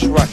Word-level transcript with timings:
Yeah, 0.00 0.10
that's 0.10 0.27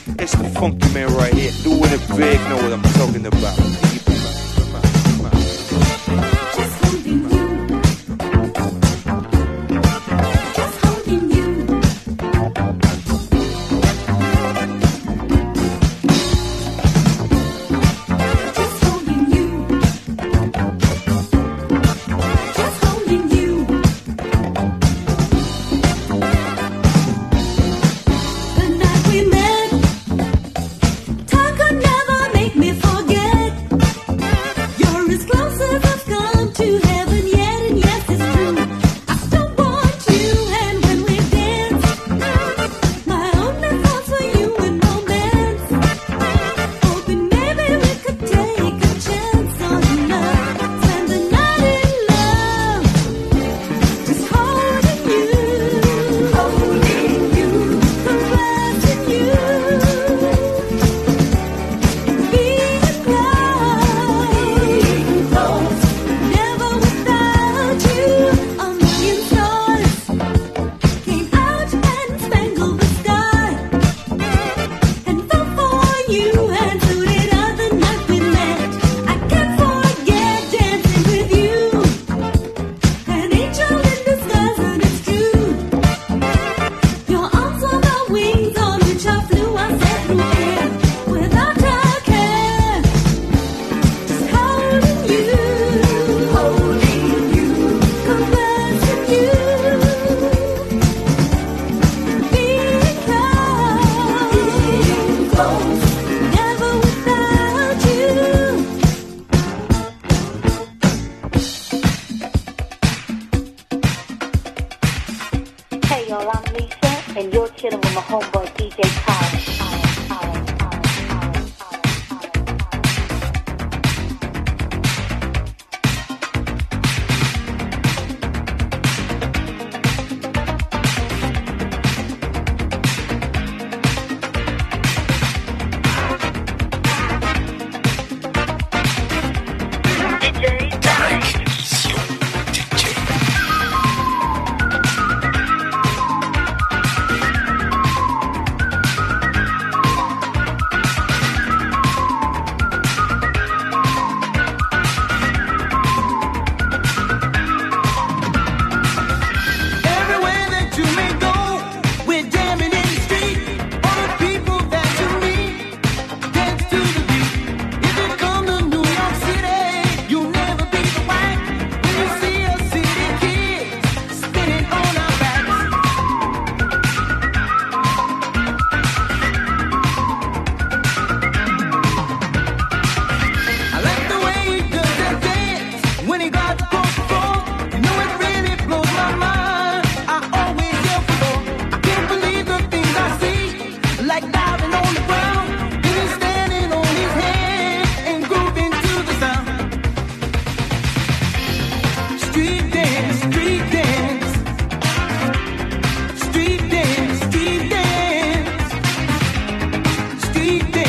Enrique. 210.46 210.85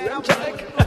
Jack. 0.00 0.79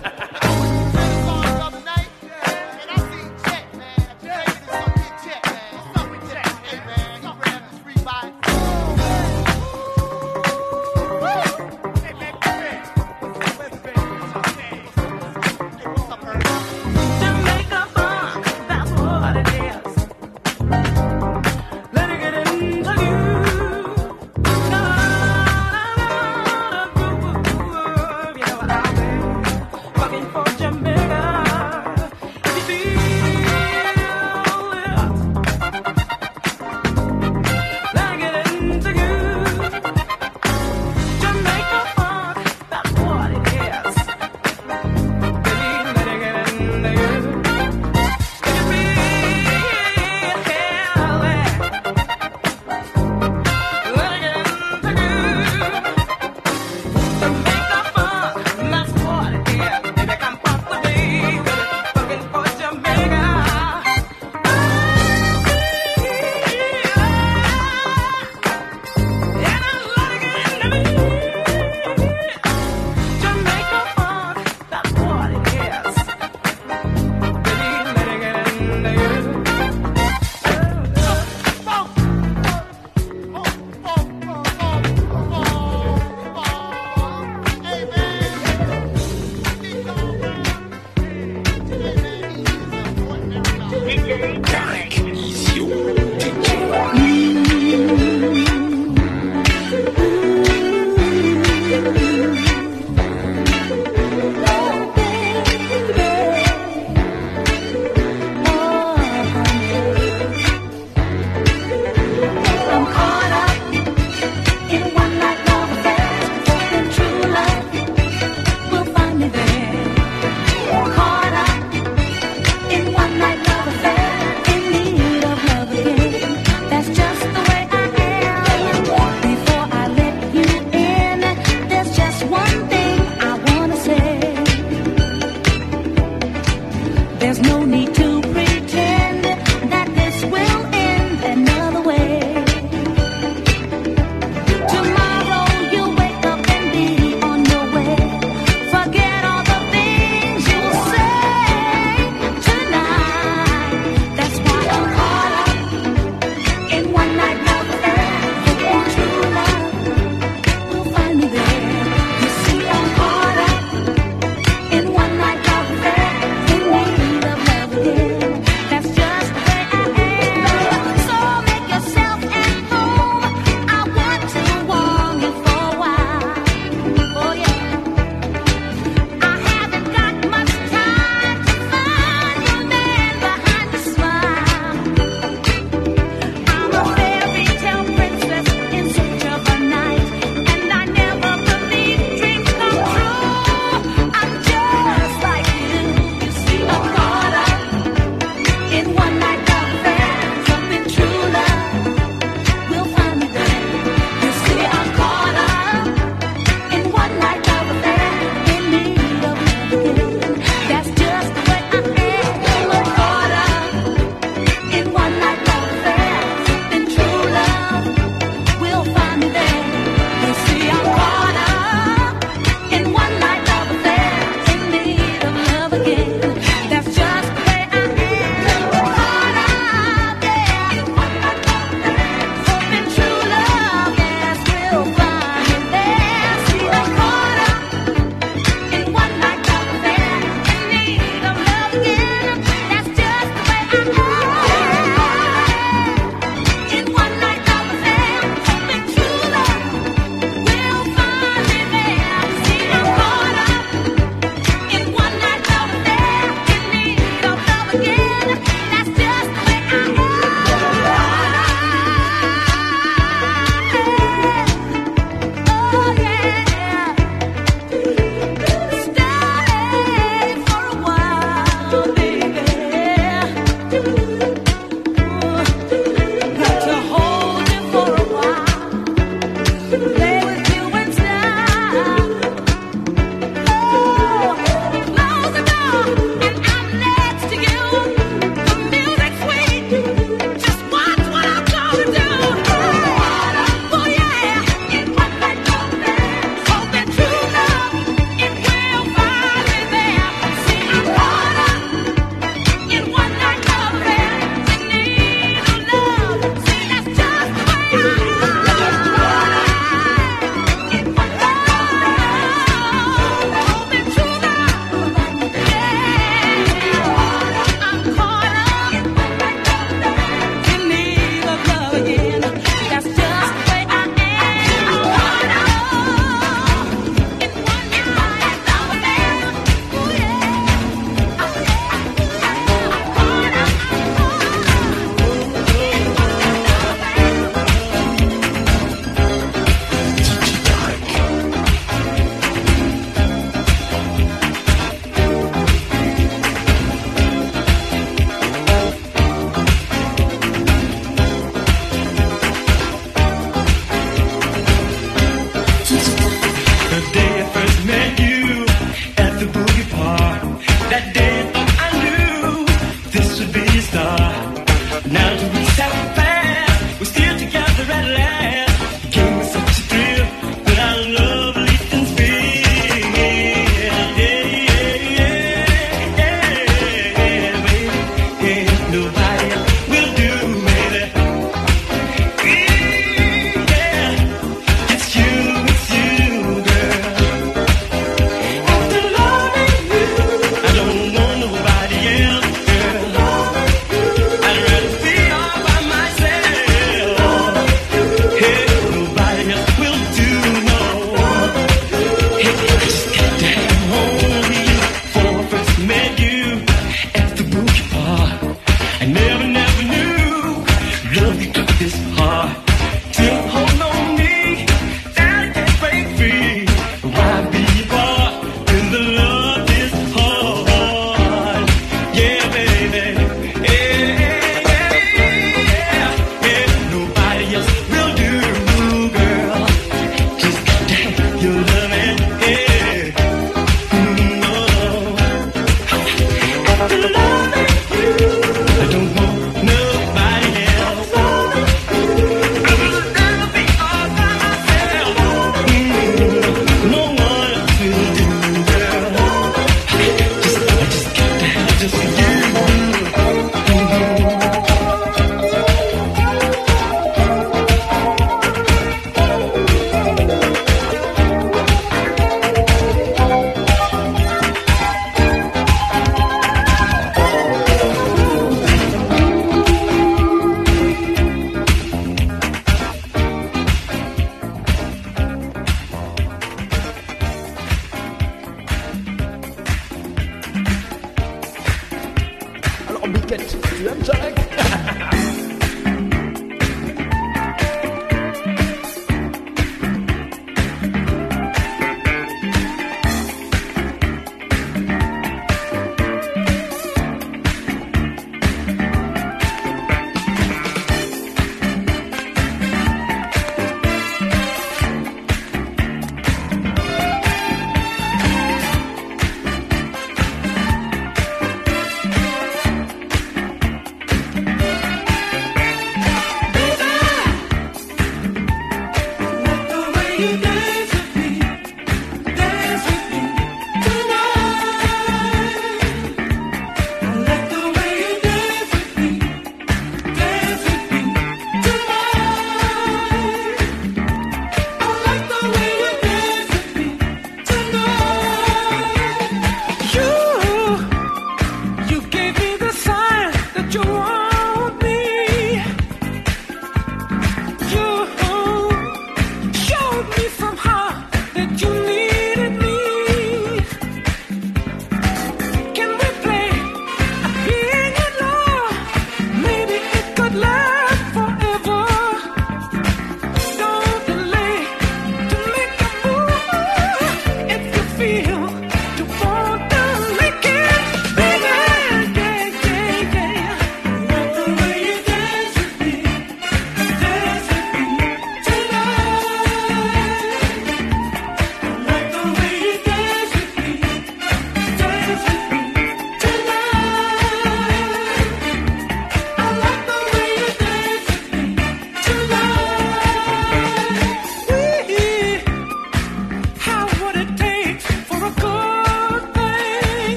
Don't 137.44 138.03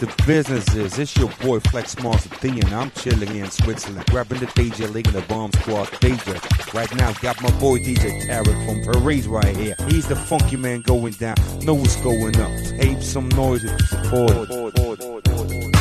the 0.00 0.24
business 0.26 0.74
is? 0.74 0.98
It's 0.98 1.14
your 1.16 1.28
boy 1.42 1.60
Flex 1.60 2.02
Master 2.02 2.30
D, 2.40 2.48
and 2.48 2.72
I'm 2.72 2.90
chilling 2.92 3.36
in 3.36 3.50
Switzerland, 3.50 4.06
grabbing 4.06 4.40
the 4.40 4.46
DJ, 4.46 4.92
leading 4.92 5.12
the 5.12 5.20
bomb 5.22 5.52
squad 5.52 5.88
DJ. 6.00 6.74
Right 6.74 6.92
now, 6.96 7.12
got 7.20 7.40
my 7.42 7.50
boy 7.60 7.78
DJ 7.78 8.26
Tarek 8.26 8.66
from 8.66 8.92
Paris 8.92 9.26
right 9.26 9.54
here. 9.54 9.76
He's 9.88 10.08
the 10.08 10.16
funky 10.16 10.56
man 10.56 10.80
going 10.80 11.12
down. 11.14 11.36
Know 11.60 11.74
what's 11.74 11.96
going 11.96 12.40
up. 12.40 12.50
Tape 12.80 13.02
some 13.02 13.28
noise 13.30 13.62
if 13.62 13.78
you 13.78 13.86
support. 13.86 14.32
it. 14.32 14.50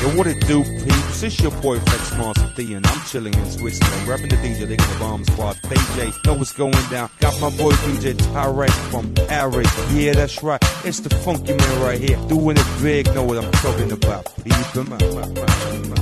Yo, 0.01 0.09
what 0.17 0.27
it 0.27 0.45
do, 0.47 0.63
peeps? 0.63 1.23
It's 1.23 1.39
your 1.39 1.51
boy 1.61 1.79
Flex 1.79 2.11
Master 2.17 2.48
I'm 2.59 3.05
chilling 3.05 3.33
in 3.33 3.49
Switzerland, 3.49 4.05
rapping 4.05 4.27
the 4.27 4.35
DJ, 4.35 4.61
leading 4.61 4.77
the 4.77 4.97
bomb 4.99 5.23
squad. 5.23 5.55
DJ, 5.63 6.13
know 6.25 6.33
what's 6.33 6.51
going 6.51 6.73
down. 6.91 7.09
Got 7.21 7.39
my 7.39 7.49
boy 7.51 7.71
DJ 7.71 8.13
Tarek 8.33 8.69
from 8.91 9.13
Paris. 9.13 9.93
Yeah, 9.93 10.11
that's 10.11 10.43
right. 10.43 10.59
It's 10.83 10.99
the 10.99 11.09
funky 11.09 11.53
man 11.53 11.81
right 11.81 11.99
here, 11.99 12.17
doing 12.27 12.57
it 12.57 12.67
big. 12.81 13.05
Know 13.15 13.23
what 13.23 13.37
I'm 13.37 13.51
talking 13.53 13.93
about. 13.93 14.25
Peep 14.43 14.53
him 14.75 14.91
I 14.91 15.98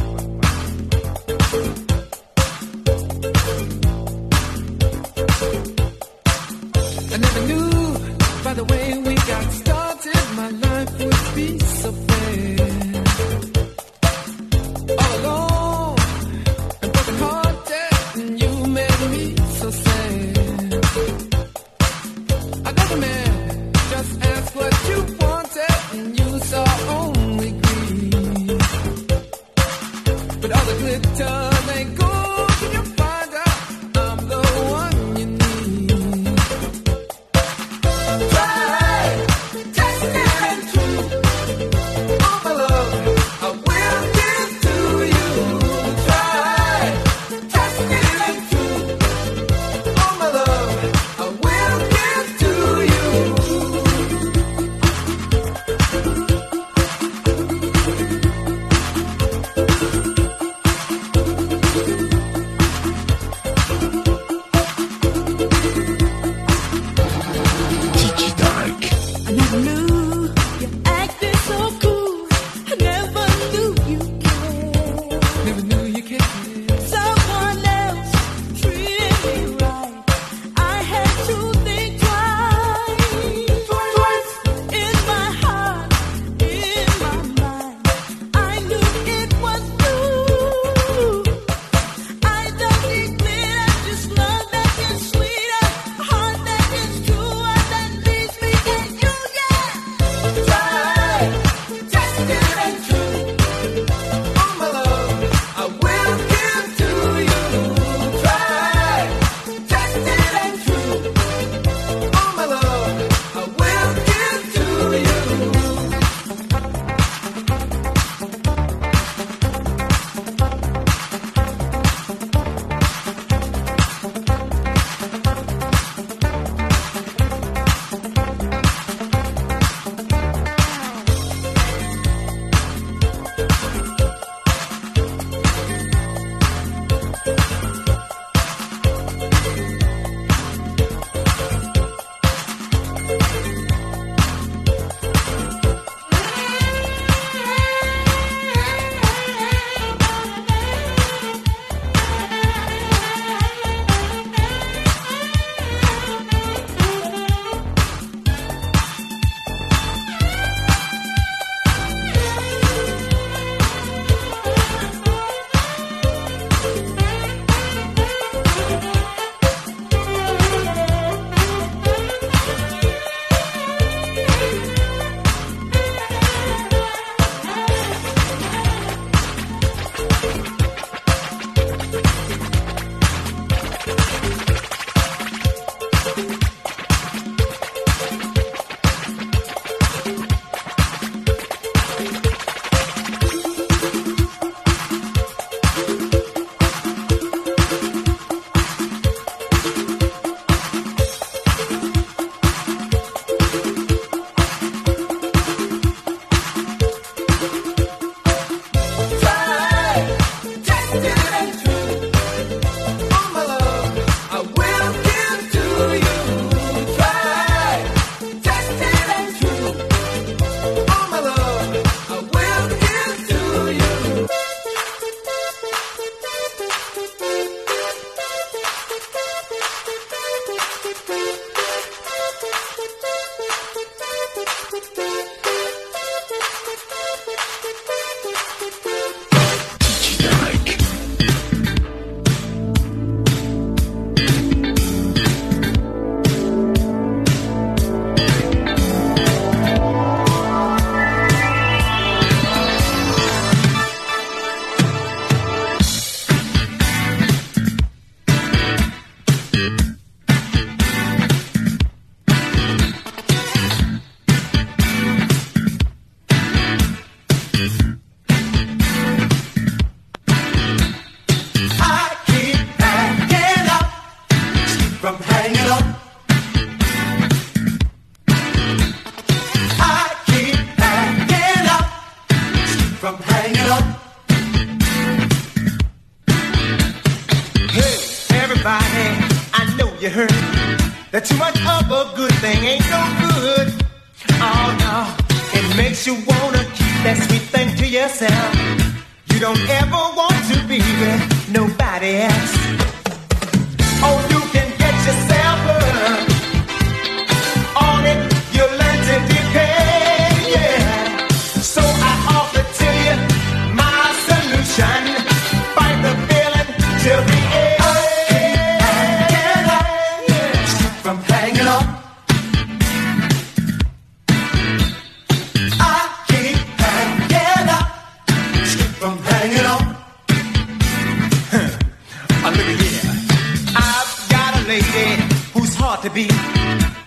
to 336.07 336.13
be. 336.13 336.27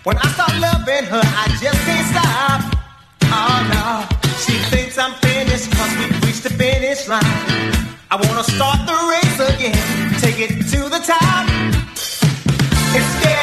When 0.05 0.16
I 0.16 0.26
start 0.36 0.55
loving 0.59 1.05
her, 1.05 1.22
I 1.22 1.46
just 1.61 1.80
can't 1.86 2.07
stop. 2.12 2.61
Oh 3.24 3.59
no, 3.74 3.86
she 4.44 4.55
thinks 4.70 4.98
I'm 4.98 5.14
finished, 5.20 5.70
cause 5.72 5.92
we 5.98 6.07
reached 6.26 6.42
the 6.42 6.51
finish 6.51 7.09
line. 7.09 7.22
I 8.11 8.16
wanna 8.16 8.44
start 8.44 8.78
the 8.86 8.96
race 9.12 9.38
again, 9.55 10.20
take 10.20 10.40
it 10.40 10.53
to 10.72 10.88
the 10.88 11.01
top. 11.01 11.46
It's 12.96 13.07
scary. 13.20 13.39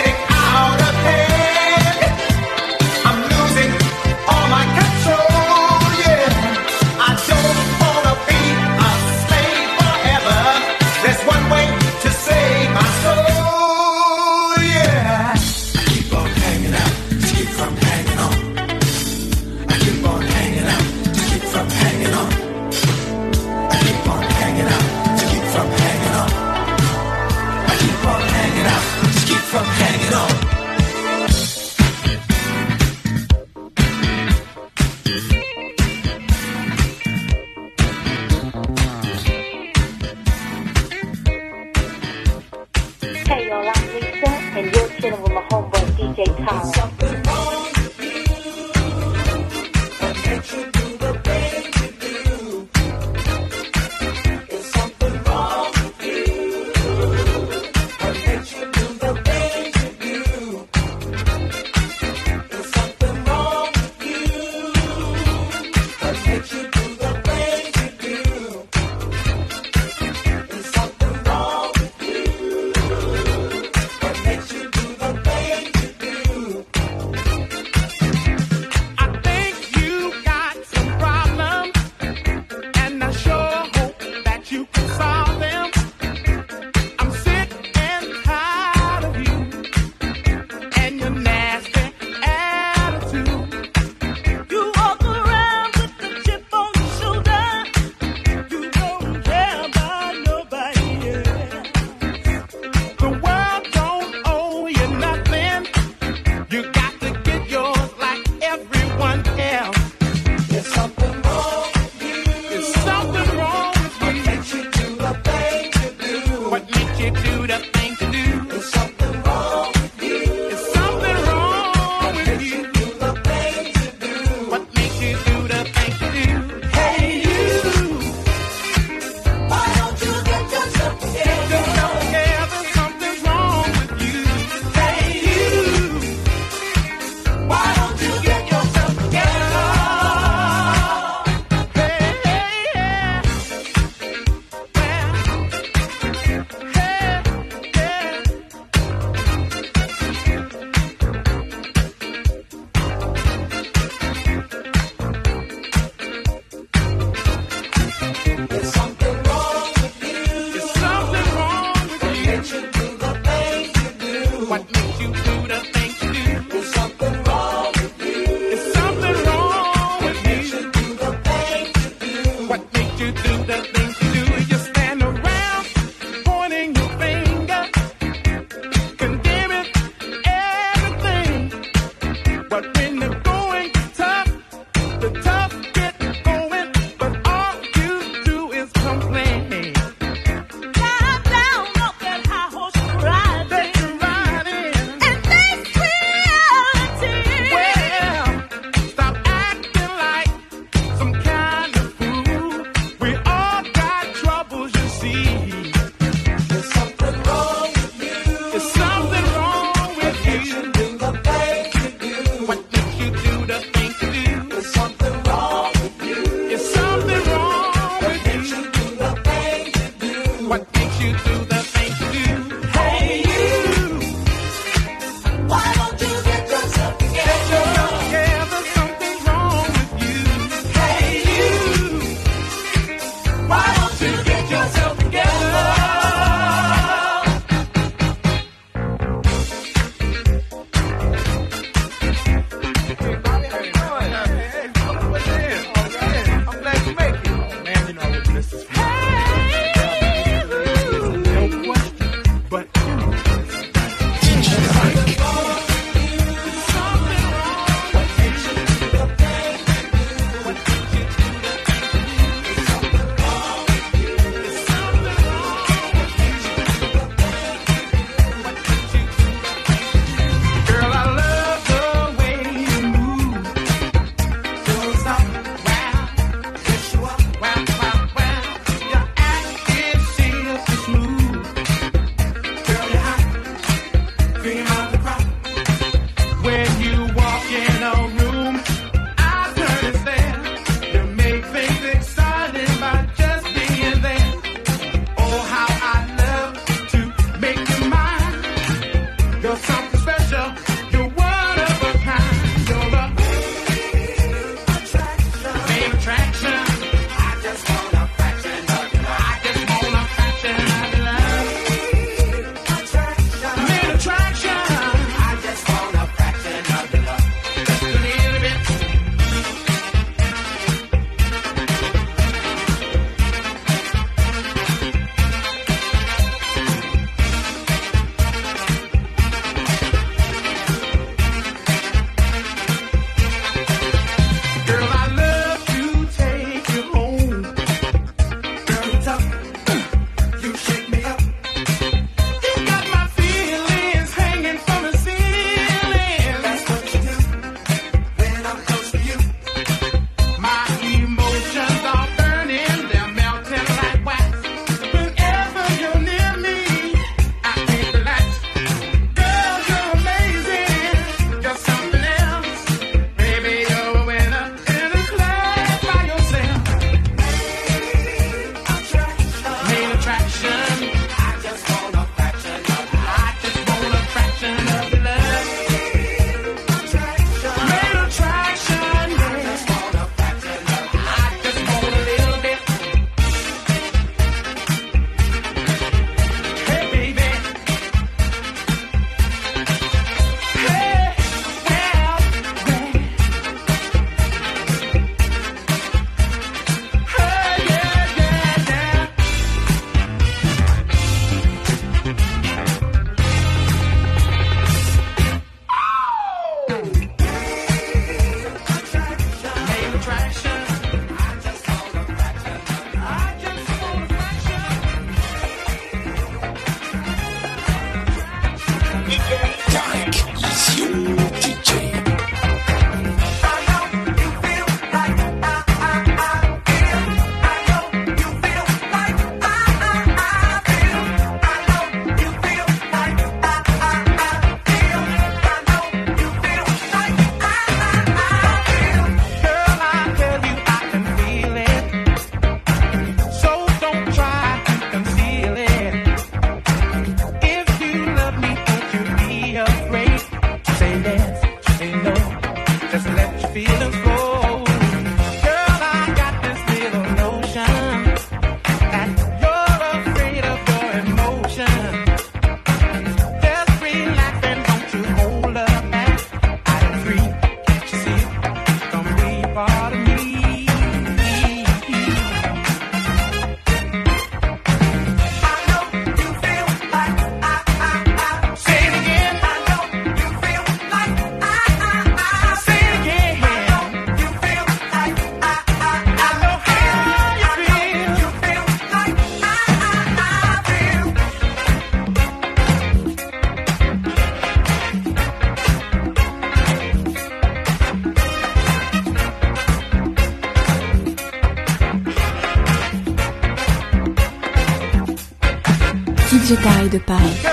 De 506.98 507.04
Paris. 507.04 507.47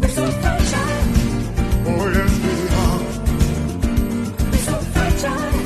we're 0.00 0.08
so 0.08 0.24
fragile. 0.40 1.08
Oh 1.86 2.04
yes, 2.14 2.32
we 2.44 2.54
are. 2.82 3.02
We're 4.50 4.64
so 4.68 4.76
fragile. 4.94 5.56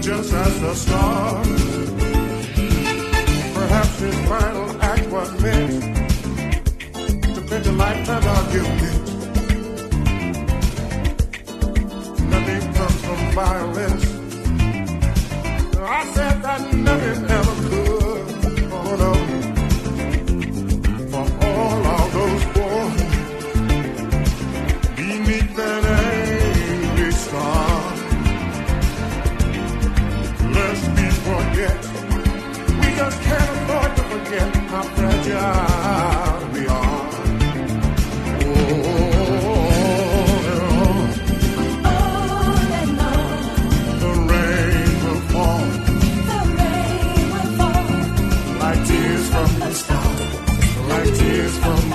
Just 0.00 0.32
as 0.32 0.54
the 0.60 0.74
stars. 0.74 1.60
Perhaps 3.54 3.98
his 3.98 4.16
final 4.28 4.68
act 4.82 5.06
was 5.08 5.30
meant 5.42 5.82
to 7.34 7.40
pinch 7.48 7.66
a 7.66 7.72
lifetime 7.72 8.26
argument. 8.28 8.89
violence. 13.32 14.04
I 15.78 16.04
said 16.14 16.42
that 16.42 16.60
nothing 16.74 17.30
ever 17.38 17.56
could. 17.68 18.00
For 21.10 21.26
all 21.46 21.86
of 21.86 22.12
those 22.12 22.44
beneath 24.96 25.56
that 25.56 25.84
angry 25.84 27.12
star. 27.12 27.80
Lest 30.56 30.84
we 30.96 31.06
forget. 31.26 31.78
We 32.80 32.88
just 33.00 33.18
can't 33.22 33.50
afford 33.56 33.90
to 33.96 34.02
forget 34.12 34.56
how 34.70 34.82
fragile. 34.82 35.79
Tears 51.14 51.56
from 51.58 51.89